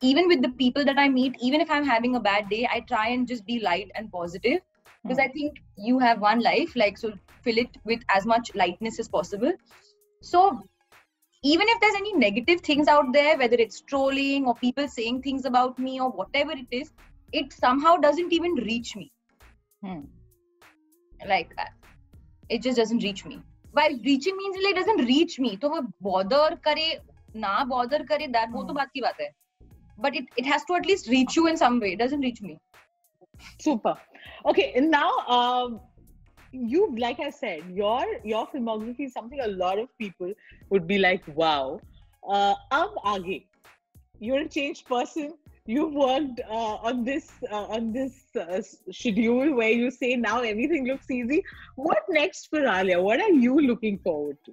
even 0.00 0.28
with 0.28 0.40
the 0.40 0.48
people 0.60 0.84
that 0.84 0.98
i 0.98 1.08
meet 1.08 1.36
even 1.40 1.60
if 1.60 1.70
i'm 1.70 1.84
having 1.84 2.16
a 2.16 2.20
bad 2.20 2.48
day 2.48 2.66
i 2.72 2.80
try 2.80 3.08
and 3.08 3.28
just 3.28 3.44
be 3.46 3.60
light 3.60 3.90
and 3.94 4.10
positive. 4.10 4.60
Because 5.02 5.18
mm. 5.18 5.24
i 5.24 5.28
think 5.28 5.62
you 5.76 5.98
have 5.98 6.20
one 6.20 6.40
life 6.40 6.74
like 6.74 6.96
so 6.96 7.12
fill 7.42 7.58
it 7.58 7.76
with 7.84 8.00
as 8.14 8.24
much 8.24 8.54
lightness 8.54 8.98
as 8.98 9.08
possible. 9.08 9.52
So 10.22 10.62
even 11.44 11.68
if 11.68 11.80
there's 11.80 11.94
any 11.94 12.14
negative 12.14 12.62
things 12.62 12.88
out 12.88 13.12
there, 13.12 13.36
whether 13.36 13.56
it's 13.56 13.82
trolling 13.82 14.46
or 14.46 14.54
people 14.54 14.88
saying 14.88 15.20
things 15.20 15.44
about 15.44 15.78
me 15.78 16.00
or 16.00 16.10
whatever 16.10 16.52
it 16.52 16.66
is, 16.70 16.90
it 17.32 17.52
somehow 17.52 17.96
doesn't 17.96 18.32
even 18.32 18.54
reach 18.54 18.96
me. 18.96 19.12
Hmm. 19.84 20.00
Like 21.28 21.54
that. 21.56 21.72
It 22.48 22.62
just 22.62 22.78
doesn't 22.78 23.02
reach 23.02 23.26
me. 23.26 23.42
By 23.74 23.90
reaching 24.04 24.36
means 24.38 24.56
like 24.64 24.74
it 24.74 24.78
doesn't 24.78 25.04
reach 25.04 25.38
me. 25.38 25.58
So 25.60 25.86
bother 26.00 26.58
kare, 26.64 27.00
na 27.34 27.64
bother 27.66 28.04
kare, 28.04 28.26
that 28.32 28.48
hmm. 28.48 28.54
wo 28.54 28.66
to 28.66 28.72
baat 28.72 28.94
ki 28.94 29.02
baat 29.02 29.20
hai. 29.26 29.30
But 29.98 30.16
it, 30.16 30.24
it 30.36 30.46
has 30.46 30.64
to 30.64 30.74
at 30.74 30.86
least 30.86 31.08
reach 31.08 31.36
you 31.36 31.46
in 31.46 31.58
some 31.58 31.78
way. 31.78 31.92
It 31.92 31.98
doesn't 31.98 32.20
reach 32.20 32.40
me. 32.40 32.58
Super. 33.60 33.96
Okay, 34.46 34.72
now 34.80 35.10
um, 35.28 35.80
you 36.54 36.94
like 36.98 37.20
i 37.20 37.30
said 37.30 37.62
your 37.70 38.04
your 38.24 38.46
filmography 38.48 39.06
is 39.06 39.12
something 39.12 39.40
a 39.40 39.48
lot 39.48 39.78
of 39.78 39.88
people 39.98 40.32
would 40.70 40.86
be 40.86 40.98
like 40.98 41.22
wow. 41.34 41.80
Uh 42.26 42.54
ab 42.70 42.90
aage 43.04 43.44
you're 44.20 44.40
a 44.40 44.48
changed 44.48 44.86
person. 44.86 45.34
You've 45.66 45.94
worked 45.94 46.40
uh, 46.48 46.76
on 46.88 47.04
this 47.04 47.30
uh, 47.50 47.64
on 47.76 47.92
this 47.92 48.14
uh, 48.40 48.60
schedule 48.90 49.54
where 49.54 49.70
you 49.70 49.90
say 49.90 50.14
now 50.16 50.40
everything 50.40 50.86
looks 50.86 51.10
easy. 51.10 51.42
What 51.76 52.04
next 52.08 52.48
for 52.48 52.60
alia? 52.60 53.00
What 53.00 53.20
are 53.20 53.30
you 53.30 53.58
looking 53.60 53.98
forward 53.98 54.38
to? 54.46 54.52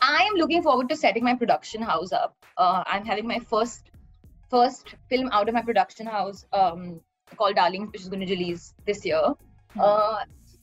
I 0.00 0.22
am 0.30 0.34
looking 0.34 0.62
forward 0.62 0.88
to 0.90 0.96
setting 0.96 1.24
my 1.24 1.34
production 1.34 1.82
house 1.82 2.12
up. 2.12 2.36
Uh, 2.56 2.82
i'm 2.86 3.04
having 3.04 3.26
my 3.26 3.38
first 3.38 3.90
first 4.50 4.94
film 5.10 5.28
out 5.32 5.48
of 5.48 5.54
my 5.54 5.62
production 5.62 6.06
house 6.06 6.44
um, 6.52 7.00
called 7.37 7.55
Darling, 7.55 7.87
which 7.91 8.01
is 8.01 8.09
going 8.09 8.25
to 8.25 8.31
release 8.33 8.73
this 8.85 9.05
year. 9.05 9.21
Hmm. 9.73 9.79
Uh, 9.79 10.17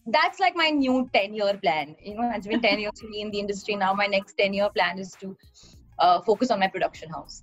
that's 0.06 0.40
like 0.40 0.56
my 0.56 0.70
new 0.70 1.08
10 1.14 1.34
year 1.34 1.58
plan. 1.62 1.96
You 2.02 2.14
know, 2.16 2.30
it's 2.34 2.46
been 2.46 2.60
10 2.60 2.78
years 2.78 3.00
for 3.00 3.08
me 3.08 3.20
in 3.22 3.30
the 3.30 3.38
industry. 3.38 3.76
Now, 3.76 3.92
my 3.94 4.06
next 4.06 4.34
10 4.38 4.54
year 4.54 4.70
plan 4.70 4.98
is 4.98 5.12
to 5.20 5.36
uh, 5.98 6.20
focus 6.22 6.50
on 6.50 6.60
my 6.60 6.68
production 6.68 7.10
house. 7.10 7.42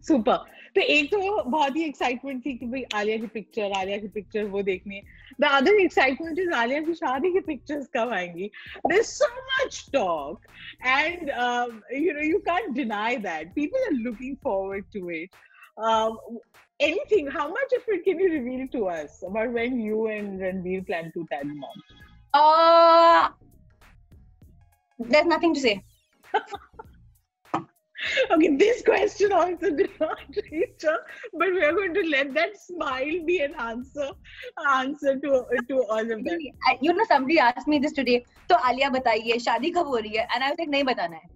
Super. 0.00 0.40
तो 0.74 0.80
एक 0.80 1.10
तो 1.10 1.42
बहुत 1.50 1.76
ही 1.76 1.84
excitement 1.84 2.44
थी 2.44 2.52
कि 2.58 2.66
भाई 2.66 2.82
आलिया 2.94 3.16
की 3.18 3.26
picture 3.34 3.72
Alia 3.78 3.96
की 3.98 4.08
picture 4.16 4.44
वो 4.52 4.62
देखनी 4.62 4.96
है 4.96 5.02
the 5.40 5.50
other 5.52 5.80
excitement 5.80 6.38
is 6.38 6.52
Alia 6.56 6.80
की 6.80 6.94
शादी 6.94 7.32
की 7.32 7.40
पिक्चर्स 7.46 7.88
कब 7.96 8.12
आएंगी 8.14 8.50
there 8.86 9.02
so 9.02 9.28
much 9.48 9.84
talk 9.92 10.46
and 10.86 11.28
you 12.02 12.12
know 12.12 12.26
you 12.26 12.38
can't 12.48 12.70
deny 12.74 13.16
that 13.26 13.52
people 13.54 13.84
are 13.86 13.92
looking 14.06 14.36
forward 14.44 14.84
to 14.94 15.10
it 15.10 15.36
anything 16.80 17.26
how 17.26 17.48
much 17.48 17.72
of 17.76 17.82
it 17.88 18.04
can 18.04 18.18
you 18.20 18.30
reveal 18.32 18.66
to 18.68 18.88
us 18.88 19.22
about 19.26 19.52
when 19.52 19.78
you 19.80 20.06
and 20.06 20.40
Ranbir 20.40 20.86
plan 20.86 21.12
to 21.14 21.26
tag 21.32 21.46
mom 21.46 21.86
Uh, 22.40 23.28
there's 24.98 25.26
nothing 25.26 25.54
to 25.54 25.60
say. 25.60 25.82
Okay, 28.34 28.56
this 28.56 28.82
question 28.82 29.32
also 29.32 29.70
did 29.70 29.90
not 30.00 30.18
reach 30.52 30.82
her, 30.82 30.98
but 31.40 31.50
we 31.56 31.64
are 31.64 31.72
going 31.72 31.92
to 31.94 32.02
let 32.08 32.32
that 32.34 32.56
smile 32.60 33.16
be 33.26 33.40
an 33.46 33.54
answer 33.64 34.06
answer 34.74 35.18
to 35.24 35.44
to 35.70 35.82
all 35.96 36.12
of 36.16 36.24
them. 36.28 36.38
I- 36.68 36.78
You 36.80 36.94
know, 36.94 37.04
somebody 37.10 37.38
asked 37.38 37.68
me 37.68 37.78
this 37.78 37.92
today. 37.98 38.16
तो 38.48 38.54
आलिया 38.70 38.88
बताइए 38.90 39.38
शादी 39.38 39.70
कब 39.70 39.86
हो 39.86 39.96
रही 39.96 40.16
है? 40.16 40.26
And 40.34 40.44
I 40.44 40.50
was 40.50 40.58
like 40.60 40.70
नहीं 40.70 40.84
बताना 40.84 41.16
है. 41.16 41.28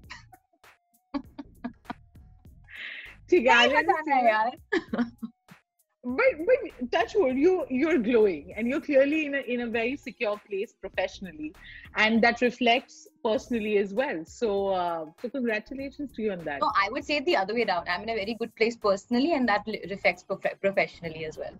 ठीक 3.30 3.46
है, 3.46 3.54
नहीं 3.54 3.68
Alia 3.68 3.82
ने 3.82 3.92
बताना 3.92 4.14
है 4.14 4.22
said- 4.22 4.30
यार. 4.32 5.10
But 6.06 6.40
but 6.46 6.90
touch 6.92 7.12
wood, 7.18 7.38
you 7.42 7.52
you're 7.74 7.98
glowing 8.06 8.48
and 8.54 8.68
you're 8.68 8.80
clearly 8.86 9.20
in 9.26 9.36
a 9.36 9.38
in 9.54 9.62
a 9.62 9.66
very 9.76 9.96
secure 10.00 10.34
place 10.48 10.74
professionally, 10.86 11.46
and 11.96 12.20
that 12.24 12.42
reflects 12.42 12.96
personally 13.28 13.78
as 13.84 13.94
well. 14.00 14.20
So 14.32 14.50
uh, 14.80 15.06
so 15.22 15.30
congratulations 15.36 16.12
to 16.18 16.22
you 16.26 16.32
on 16.32 16.44
that. 16.50 16.60
No, 16.60 16.70
I 16.82 16.90
would 16.90 17.06
say 17.06 17.16
it 17.22 17.24
the 17.30 17.36
other 17.44 17.54
way 17.54 17.64
around. 17.64 17.88
I'm 17.88 18.02
in 18.02 18.10
a 18.10 18.18
very 18.20 18.34
good 18.42 18.54
place 18.56 18.76
personally, 18.76 19.32
and 19.32 19.48
that 19.48 19.66
li- 19.66 19.80
reflects 19.94 20.22
prof- 20.32 20.60
professionally 20.66 21.24
as 21.24 21.38
well. 21.38 21.56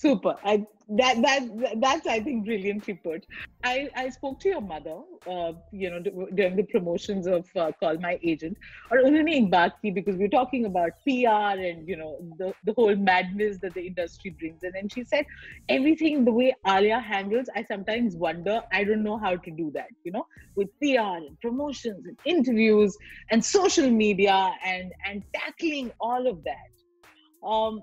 super. 0.00 0.34
I 0.44 0.66
that 0.98 1.22
that 1.22 1.80
that's 1.80 2.06
i 2.06 2.18
think 2.18 2.44
brilliantly 2.44 2.94
put 2.94 3.24
i 3.64 3.88
i 3.94 4.08
spoke 4.08 4.40
to 4.40 4.48
your 4.48 4.60
mother 4.60 4.96
uh, 5.30 5.52
you 5.70 5.88
know 5.88 6.00
during 6.34 6.56
the 6.56 6.64
promotions 6.64 7.28
of 7.28 7.46
uh, 7.54 7.70
call 7.78 7.96
my 7.98 8.18
agent. 8.24 8.56
Or 8.90 8.98
unhone 8.98 9.28
ek 9.28 9.72
ki 9.82 9.92
because 9.92 10.16
we're 10.16 10.34
talking 10.36 10.64
about 10.66 10.90
pr 11.06 11.52
and 11.68 11.86
you 11.88 11.96
know 11.96 12.10
the 12.38 12.52
the 12.64 12.74
whole 12.78 12.96
madness 12.96 13.58
that 13.62 13.74
the 13.74 13.86
industry 13.86 14.34
brings 14.40 14.64
in. 14.64 14.72
And 14.80 14.90
she 14.92 15.04
said 15.04 15.24
everything 15.68 16.24
the 16.24 16.32
way 16.32 16.54
alia 16.66 16.98
handles 16.98 17.52
i 17.54 17.62
sometimes 17.62 18.16
wonder 18.16 18.60
i 18.72 18.82
don't 18.82 19.04
know 19.04 19.18
how 19.18 19.36
to 19.36 19.50
do 19.60 19.70
that 19.74 19.90
you 20.04 20.12
know 20.16 20.26
with 20.56 20.68
pr 20.82 21.06
and 21.20 21.38
promotions 21.40 22.04
and 22.06 22.18
interviews 22.24 22.96
and 23.30 23.44
social 23.44 23.88
media 23.88 24.52
and 24.64 24.92
and 25.06 25.22
tackling 25.34 25.92
all 26.00 26.26
of 26.26 26.42
that. 26.50 27.48
Um 27.54 27.80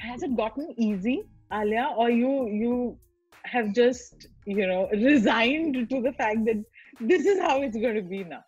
has 0.00 0.22
it 0.22 0.36
gotten 0.36 0.74
easy? 0.76 1.22
Alia 1.52 1.88
or 1.96 2.10
you 2.10 2.48
you 2.48 2.98
have 3.44 3.72
just 3.74 4.26
you 4.44 4.66
know 4.66 4.88
resigned 4.92 5.74
to 5.90 6.00
the 6.02 6.12
fact 6.12 6.44
that 6.46 6.62
this 7.00 7.24
is 7.26 7.38
how 7.40 7.60
it's 7.62 7.76
going 7.76 7.94
to 7.94 8.02
be 8.02 8.24
now 8.24 8.44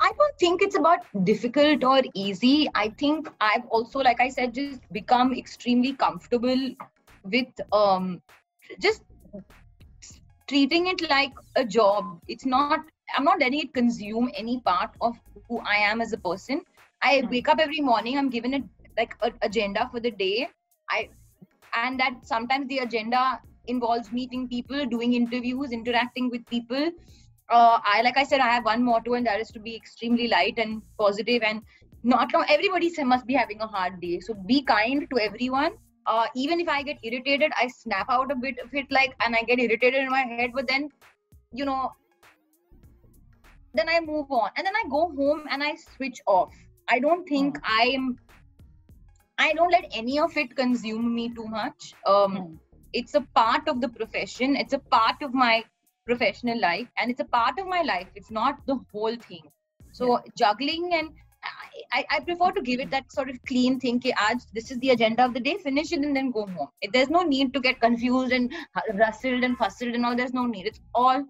I 0.00 0.12
don't 0.18 0.38
think 0.38 0.62
it's 0.62 0.76
about 0.76 1.00
difficult 1.24 1.84
or 1.84 2.00
easy. 2.14 2.68
I 2.74 2.88
think 2.90 3.28
I've 3.40 3.66
also, 3.66 4.00
like 4.00 4.20
I 4.20 4.28
said, 4.28 4.54
just 4.54 4.80
become 4.92 5.32
extremely 5.34 5.92
comfortable 5.94 6.70
with 7.24 7.48
um 7.72 8.22
just 8.80 9.02
treating 10.48 10.86
it 10.88 11.08
like 11.08 11.32
a 11.56 11.64
job. 11.64 12.20
It's 12.28 12.46
not. 12.46 12.78
I'm 13.16 13.24
not 13.24 13.40
letting 13.40 13.60
it 13.60 13.74
consume 13.74 14.30
any 14.34 14.60
part 14.60 14.90
of 15.00 15.16
who 15.48 15.60
I 15.60 15.76
am 15.90 16.00
as 16.00 16.12
a 16.12 16.18
person. 16.18 16.62
I 17.02 17.22
Hmm. 17.22 17.30
wake 17.30 17.48
up 17.48 17.58
every 17.60 17.80
morning. 17.80 18.18
I'm 18.18 18.30
given 18.30 18.54
a 18.54 18.60
like 18.98 19.14
an 19.22 19.34
agenda 19.42 19.88
for 19.90 20.00
the 20.00 20.10
day. 20.10 20.48
I 20.90 21.10
and 21.76 22.00
that 22.00 22.14
sometimes 22.24 22.68
the 22.68 22.78
agenda 22.78 23.40
involves 23.66 24.10
meeting 24.12 24.48
people, 24.48 24.86
doing 24.86 25.14
interviews, 25.14 25.72
interacting 25.72 26.30
with 26.30 26.44
people 26.46 26.90
uh, 27.48 27.78
I 27.84 28.02
like 28.02 28.16
I 28.16 28.24
said, 28.24 28.40
I 28.40 28.48
have 28.48 28.64
one 28.64 28.84
motto, 28.84 29.14
and 29.14 29.26
that 29.26 29.40
is 29.40 29.48
to 29.48 29.60
be 29.60 29.76
extremely 29.76 30.28
light 30.28 30.58
and 30.58 30.82
positive, 30.98 31.42
and 31.42 31.62
not. 32.02 32.32
Everybody 32.48 32.92
must 33.04 33.26
be 33.26 33.34
having 33.34 33.60
a 33.60 33.66
hard 33.66 34.00
day, 34.00 34.20
so 34.20 34.34
be 34.34 34.62
kind 34.62 35.06
to 35.10 35.20
everyone. 35.20 35.72
Uh, 36.06 36.26
even 36.34 36.60
if 36.60 36.68
I 36.68 36.82
get 36.82 36.98
irritated, 37.02 37.52
I 37.60 37.68
snap 37.68 38.06
out 38.08 38.30
a 38.30 38.36
bit 38.36 38.58
of 38.58 38.74
it, 38.74 38.86
like, 38.90 39.14
and 39.24 39.34
I 39.34 39.42
get 39.42 39.58
irritated 39.58 40.02
in 40.02 40.10
my 40.10 40.22
head, 40.22 40.52
but 40.54 40.68
then, 40.68 40.88
you 41.52 41.64
know, 41.64 41.92
then 43.74 43.88
I 43.88 44.00
move 44.00 44.30
on, 44.30 44.50
and 44.56 44.66
then 44.66 44.74
I 44.76 44.88
go 44.88 45.12
home 45.16 45.44
and 45.50 45.62
I 45.62 45.74
switch 45.96 46.20
off. 46.26 46.54
I 46.88 46.98
don't 46.98 47.28
think 47.28 47.58
I'm. 47.64 48.18
I 49.38 49.52
don't 49.52 49.70
let 49.70 49.86
any 49.92 50.18
of 50.18 50.36
it 50.36 50.56
consume 50.56 51.14
me 51.14 51.28
too 51.34 51.46
much. 51.46 51.94
Um, 52.06 52.36
Hmm. 52.36 52.54
It's 52.92 53.14
a 53.14 53.20
part 53.20 53.68
of 53.68 53.80
the 53.80 53.88
profession. 53.88 54.56
It's 54.56 54.72
a 54.72 54.78
part 54.78 55.20
of 55.20 55.34
my 55.34 55.64
professional 56.06 56.58
life 56.60 56.88
and 56.96 57.10
it's 57.10 57.20
a 57.20 57.24
part 57.24 57.58
of 57.58 57.66
my 57.66 57.82
life. 57.82 58.08
It's 58.14 58.30
not 58.30 58.64
the 58.66 58.78
whole 58.92 59.16
thing. 59.16 59.42
So 59.92 60.20
juggling 60.38 60.94
and 60.94 61.10
I, 61.92 62.04
I, 62.10 62.20
prefer 62.20 62.50
to 62.52 62.62
give 62.62 62.80
it 62.80 62.90
that 62.90 63.12
sort 63.12 63.28
of 63.30 63.36
clean 63.44 63.78
thing 63.78 64.00
ki, 64.00 64.12
aaj, 64.12 64.46
this 64.52 64.70
is 64.70 64.78
the 64.78 64.90
agenda 64.90 65.24
of 65.24 65.34
the 65.34 65.40
day 65.40 65.58
finish 65.58 65.92
it 65.92 66.00
and 66.00 66.16
then 66.16 66.30
go 66.30 66.46
home. 66.46 66.68
There's 66.92 67.10
no 67.10 67.22
need 67.22 67.52
to 67.54 67.60
get 67.60 67.80
confused 67.80 68.32
and 68.32 68.52
rustled 68.94 69.44
and 69.44 69.56
fussed 69.56 69.82
and 69.82 70.04
all. 70.04 70.16
There's 70.16 70.32
no 70.32 70.46
need. 70.46 70.66
It's 70.66 70.80
all 70.94 71.24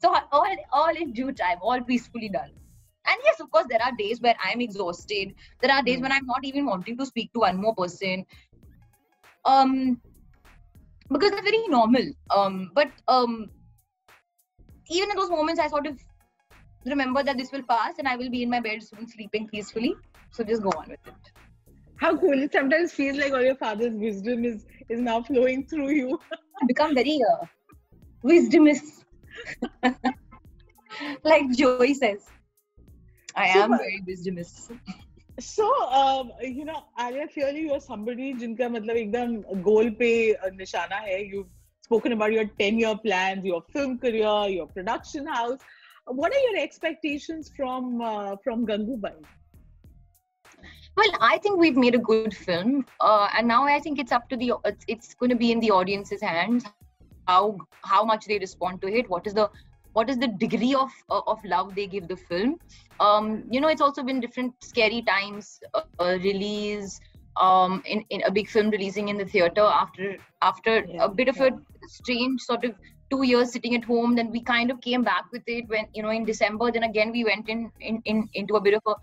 so 0.00 0.14
all 0.32 0.56
all 0.72 0.96
in 0.96 1.12
due 1.12 1.32
time 1.32 1.58
all 1.60 1.80
peacefully 1.80 2.28
done 2.28 2.50
and 3.08 3.18
yes 3.24 3.40
of 3.40 3.50
course 3.50 3.66
there 3.70 3.82
are 3.82 3.92
days 3.98 4.20
where 4.20 4.36
i'm 4.44 4.60
exhausted 4.60 5.34
there 5.60 5.72
are 5.72 5.82
days 5.82 6.00
Hmm. 6.00 6.02
when 6.02 6.12
i'm 6.12 6.26
not 6.26 6.44
even 6.44 6.66
wanting 6.66 6.96
to 6.98 7.06
speak 7.06 7.32
to 7.32 7.40
one 7.40 7.56
more 7.60 7.74
person 7.74 8.24
um 9.44 10.00
because 11.10 11.30
that's 11.30 11.42
very 11.50 11.66
normal 11.68 12.06
um 12.30 12.70
but 12.74 12.88
um 13.08 13.50
even 14.90 15.10
in 15.10 15.16
those 15.16 15.30
moments, 15.30 15.60
I 15.60 15.68
sort 15.68 15.86
of 15.86 15.98
remember 16.86 17.22
that 17.22 17.36
this 17.38 17.52
will 17.52 17.62
pass 17.62 17.98
and 17.98 18.08
I 18.08 18.16
will 18.16 18.30
be 18.30 18.42
in 18.42 18.50
my 18.50 18.60
bed 18.60 18.82
soon, 18.82 19.06
sleeping 19.08 19.48
peacefully. 19.48 19.94
So 20.30 20.44
just 20.44 20.62
go 20.62 20.70
on 20.70 20.88
with 20.88 21.00
it. 21.06 21.32
how 21.96 22.16
cool 22.16 22.42
it 22.42 22.52
sometimes 22.52 22.92
feels 22.92 23.18
like 23.18 23.32
all 23.32 23.42
your 23.42 23.56
father's 23.56 23.94
wisdom 23.94 24.44
is 24.44 24.66
is 24.88 25.00
now 25.00 25.22
flowing 25.22 25.66
through 25.66 25.90
you 25.90 26.18
become 26.66 26.94
very 26.94 27.18
uh, 27.32 27.46
wisdomous, 28.24 29.04
like 31.24 31.50
Joey 31.56 31.94
says. 31.94 32.32
I 33.37 33.47
am 33.47 33.71
Super. 33.71 33.77
very 33.77 34.01
wisdomous. 34.07 34.71
so 35.39 35.67
um, 35.87 36.31
you 36.41 36.65
know 36.65 36.83
Alia 36.99 37.27
clearly 37.27 37.61
you're 37.61 37.79
somebody 37.79 38.33
जिनका 38.41 38.69
मतलब 38.69 38.97
एकदम 38.97 39.61
गोल 39.67 39.89
पे 40.01 40.11
निशाना 40.57 40.97
है 41.05 41.19
you've 41.31 41.49
spoken 41.85 42.11
about 42.17 42.33
your 42.33 42.45
10 42.59 42.79
year 42.79 42.95
plans 43.05 43.43
your 43.51 43.61
film 43.73 43.97
career 44.03 44.35
your 44.55 44.67
production 44.67 45.25
house 45.27 45.57
what 46.05 46.35
are 46.35 46.43
your 46.49 46.59
expectations 46.63 47.51
from 47.57 48.01
uh, 48.01 48.35
from 48.43 48.67
Gangubai 48.67 49.15
Well, 50.95 51.13
I 51.19 51.39
think 51.39 51.59
we've 51.59 51.77
made 51.81 51.95
a 51.95 51.99
good 52.07 52.35
film, 52.35 52.85
uh, 52.99 53.27
and 53.35 53.47
now 53.47 53.63
I 53.63 53.79
think 53.79 53.97
it's 54.01 54.11
up 54.11 54.29
to 54.29 54.37
the 54.37 54.53
it's, 54.63 54.85
it's 54.87 55.15
going 55.15 55.31
to 55.31 55.35
be 55.35 55.51
in 55.51 55.59
the 55.59 55.71
audience's 55.71 56.21
hands 56.21 56.65
how 57.27 57.57
how 57.83 58.03
much 58.03 58.25
they 58.25 58.37
respond 58.37 58.81
to 58.83 58.91
it. 58.99 59.09
What 59.09 59.25
is 59.25 59.33
the 59.33 59.49
what 59.92 60.10
is 60.10 60.18
the 60.18 60.28
degree 60.28 60.74
of 60.74 60.90
uh, 61.10 61.20
of 61.26 61.44
love 61.44 61.74
they 61.74 61.86
give 61.86 62.08
the 62.08 62.16
film? 62.16 62.58
Um, 63.00 63.44
you 63.50 63.60
know, 63.60 63.68
it's 63.68 63.80
also 63.80 64.02
been 64.02 64.20
different 64.20 64.54
scary 64.62 65.02
times. 65.02 65.60
Uh, 65.74 65.82
uh, 66.00 66.18
release 66.22 67.00
um, 67.40 67.82
in 67.86 68.04
in 68.10 68.22
a 68.22 68.30
big 68.30 68.48
film 68.48 68.70
releasing 68.70 69.08
in 69.08 69.16
the 69.16 69.24
theater 69.24 69.62
after 69.62 70.16
after 70.42 70.84
Yeah, 70.84 71.04
a 71.04 71.08
bit 71.08 71.28
of 71.28 71.40
a 71.40 71.50
strange 71.86 72.42
sort 72.42 72.64
of 72.64 72.74
two 73.10 73.22
years 73.22 73.52
sitting 73.52 73.74
at 73.74 73.84
home 73.84 74.14
then 74.14 74.30
we 74.30 74.40
kind 74.42 74.70
of 74.70 74.80
came 74.80 75.02
back 75.02 75.26
with 75.32 75.42
it 75.46 75.68
when 75.68 75.86
you 75.94 76.02
know 76.02 76.10
in 76.10 76.24
december 76.24 76.70
then 76.70 76.82
again 76.82 77.10
we 77.10 77.24
went 77.24 77.48
in 77.48 77.70
in, 77.80 78.02
in 78.04 78.28
into 78.34 78.56
a 78.56 78.60
bit 78.60 78.74
of 78.74 78.82
a 78.86 78.94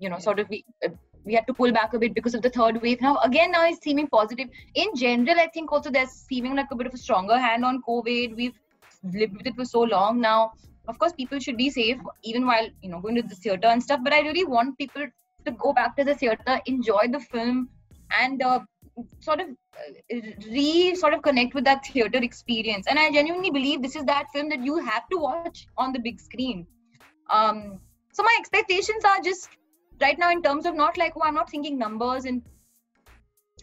you 0.00 0.08
know 0.08 0.18
sort 0.18 0.40
of 0.40 0.48
we, 0.48 0.64
uh, 0.84 0.88
we 1.24 1.34
had 1.34 1.46
to 1.46 1.54
pull 1.54 1.72
back 1.72 1.94
a 1.94 1.98
bit 1.98 2.14
because 2.14 2.34
of 2.34 2.42
the 2.42 2.50
third 2.50 2.82
wave 2.82 3.00
now 3.00 3.16
again 3.18 3.52
now 3.52 3.64
it's 3.66 3.82
seeming 3.82 4.08
positive 4.08 4.48
in 4.74 4.94
general 4.96 5.38
i 5.38 5.48
think 5.54 5.70
also 5.70 5.90
there's 5.90 6.10
seeming 6.10 6.56
like 6.56 6.66
a 6.72 6.76
bit 6.76 6.86
of 6.86 6.94
a 6.94 6.98
stronger 6.98 7.38
hand 7.38 7.64
on 7.64 7.80
covid 7.88 8.34
we've 8.36 8.58
lived 9.12 9.36
with 9.36 9.46
it 9.46 9.54
for 9.54 9.64
so 9.64 9.80
long 9.80 10.20
now 10.20 10.52
of 10.88 10.98
course 10.98 11.12
people 11.12 11.38
should 11.38 11.56
be 11.56 11.70
safe 11.70 11.98
even 12.22 12.46
while 12.46 12.68
you 12.82 12.90
know 12.90 13.00
going 13.00 13.14
to 13.14 13.22
the 13.22 13.34
theater 13.34 13.68
and 13.68 13.82
stuff 13.82 14.00
but 14.02 14.12
i 14.12 14.20
really 14.20 14.44
want 14.44 14.76
people 14.78 15.06
to 15.44 15.50
go 15.52 15.72
back 15.72 15.96
to 15.96 16.04
the 16.04 16.14
theater 16.14 16.60
enjoy 16.66 17.06
the 17.08 17.20
film 17.20 17.68
and 18.20 18.42
uh, 18.42 18.60
sort 19.20 19.40
of 19.40 19.48
uh, 19.48 20.20
re 20.50 20.94
sort 20.94 21.14
of 21.14 21.22
connect 21.22 21.54
with 21.54 21.64
that 21.64 21.84
theater 21.86 22.18
experience. 22.22 22.86
And 22.88 22.98
i 22.98 23.10
genuinely 23.10 23.50
believe 23.50 23.82
this 23.82 23.96
is 23.96 24.04
that 24.04 24.26
film 24.32 24.48
that 24.50 24.64
you 24.64 24.78
have 24.78 25.08
to 25.10 25.18
watch 25.18 25.66
on 25.76 25.92
the 25.92 25.98
big 25.98 26.20
screen. 26.20 26.66
Um 27.30 27.80
so 28.12 28.22
my 28.22 28.36
expectations 28.38 29.04
are 29.04 29.20
just 29.20 29.48
right 30.00 30.18
now 30.18 30.30
in 30.30 30.42
terms 30.42 30.66
of 30.66 30.74
not 30.74 30.96
like 30.96 31.14
oh 31.16 31.22
i'm 31.24 31.34
not 31.34 31.50
thinking 31.50 31.78
numbers 31.78 32.24
and 32.24 32.42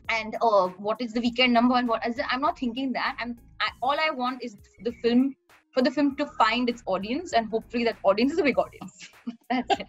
and 0.09 0.35
uh, 0.41 0.67
what 0.87 1.01
is 1.01 1.13
the 1.13 1.21
weekend 1.21 1.53
number 1.53 1.75
and 1.75 1.87
what 1.87 2.03
i'm 2.29 2.41
not 2.41 2.57
thinking 2.57 2.91
that. 2.93 3.17
I'm 3.19 3.37
I, 3.61 3.69
all 3.81 3.97
I 4.07 4.09
want 4.11 4.43
is 4.43 4.57
the 4.83 4.91
film 5.03 5.35
for 5.73 5.81
the 5.81 5.91
film 5.91 6.15
to 6.17 6.25
find 6.25 6.69
its 6.69 6.83
audience, 6.85 7.33
and 7.33 7.49
hopefully 7.49 7.83
that 7.85 7.97
audience 8.03 8.33
is 8.33 8.39
a 8.39 8.43
big 8.43 8.57
audience. 8.57 9.09
That's 9.49 9.79
it. 9.79 9.87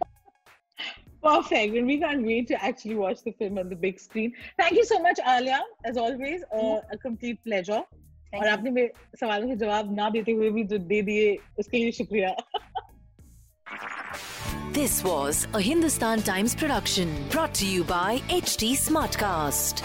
Perfect. 1.23 1.75
And 1.75 1.87
we 1.87 1.99
can't 1.99 2.25
wait 2.25 2.47
to 2.49 2.63
actually 2.63 2.95
watch 2.95 3.23
the 3.23 3.31
film 3.31 3.57
on 3.57 3.69
the 3.69 3.75
big 3.75 3.99
screen. 3.99 4.33
Thank 4.59 4.73
you 4.73 4.85
so 4.85 4.99
much, 4.99 5.19
Alia. 5.25 5.61
As 5.85 5.97
always, 5.97 6.43
uh, 6.53 6.79
a 6.91 6.97
complete 6.97 7.43
pleasure. 7.43 7.83
और 8.35 8.47
आपने 8.47 8.69
मेरे 8.71 8.91
सवालों 9.19 9.47
के 9.47 9.55
जवाब 9.55 9.95
ना 9.95 10.09
देते 10.09 10.31
हुए 10.31 10.49
भी 10.51 10.63
जो 10.69 10.77
दे 10.91 11.01
दिए 11.09 11.37
उसके 11.59 11.77
लिए 11.77 11.91
शुक्रिया 12.01 12.35
This 14.75 15.03
was 15.03 15.47
a 15.53 15.61
Hindustan 15.61 16.23
Times 16.23 16.55
production 16.55 17.11
brought 17.29 17.53
to 17.59 17.67
you 17.67 17.83
by 17.83 18.21
HT 18.37 18.71
Smartcast. 18.85 19.83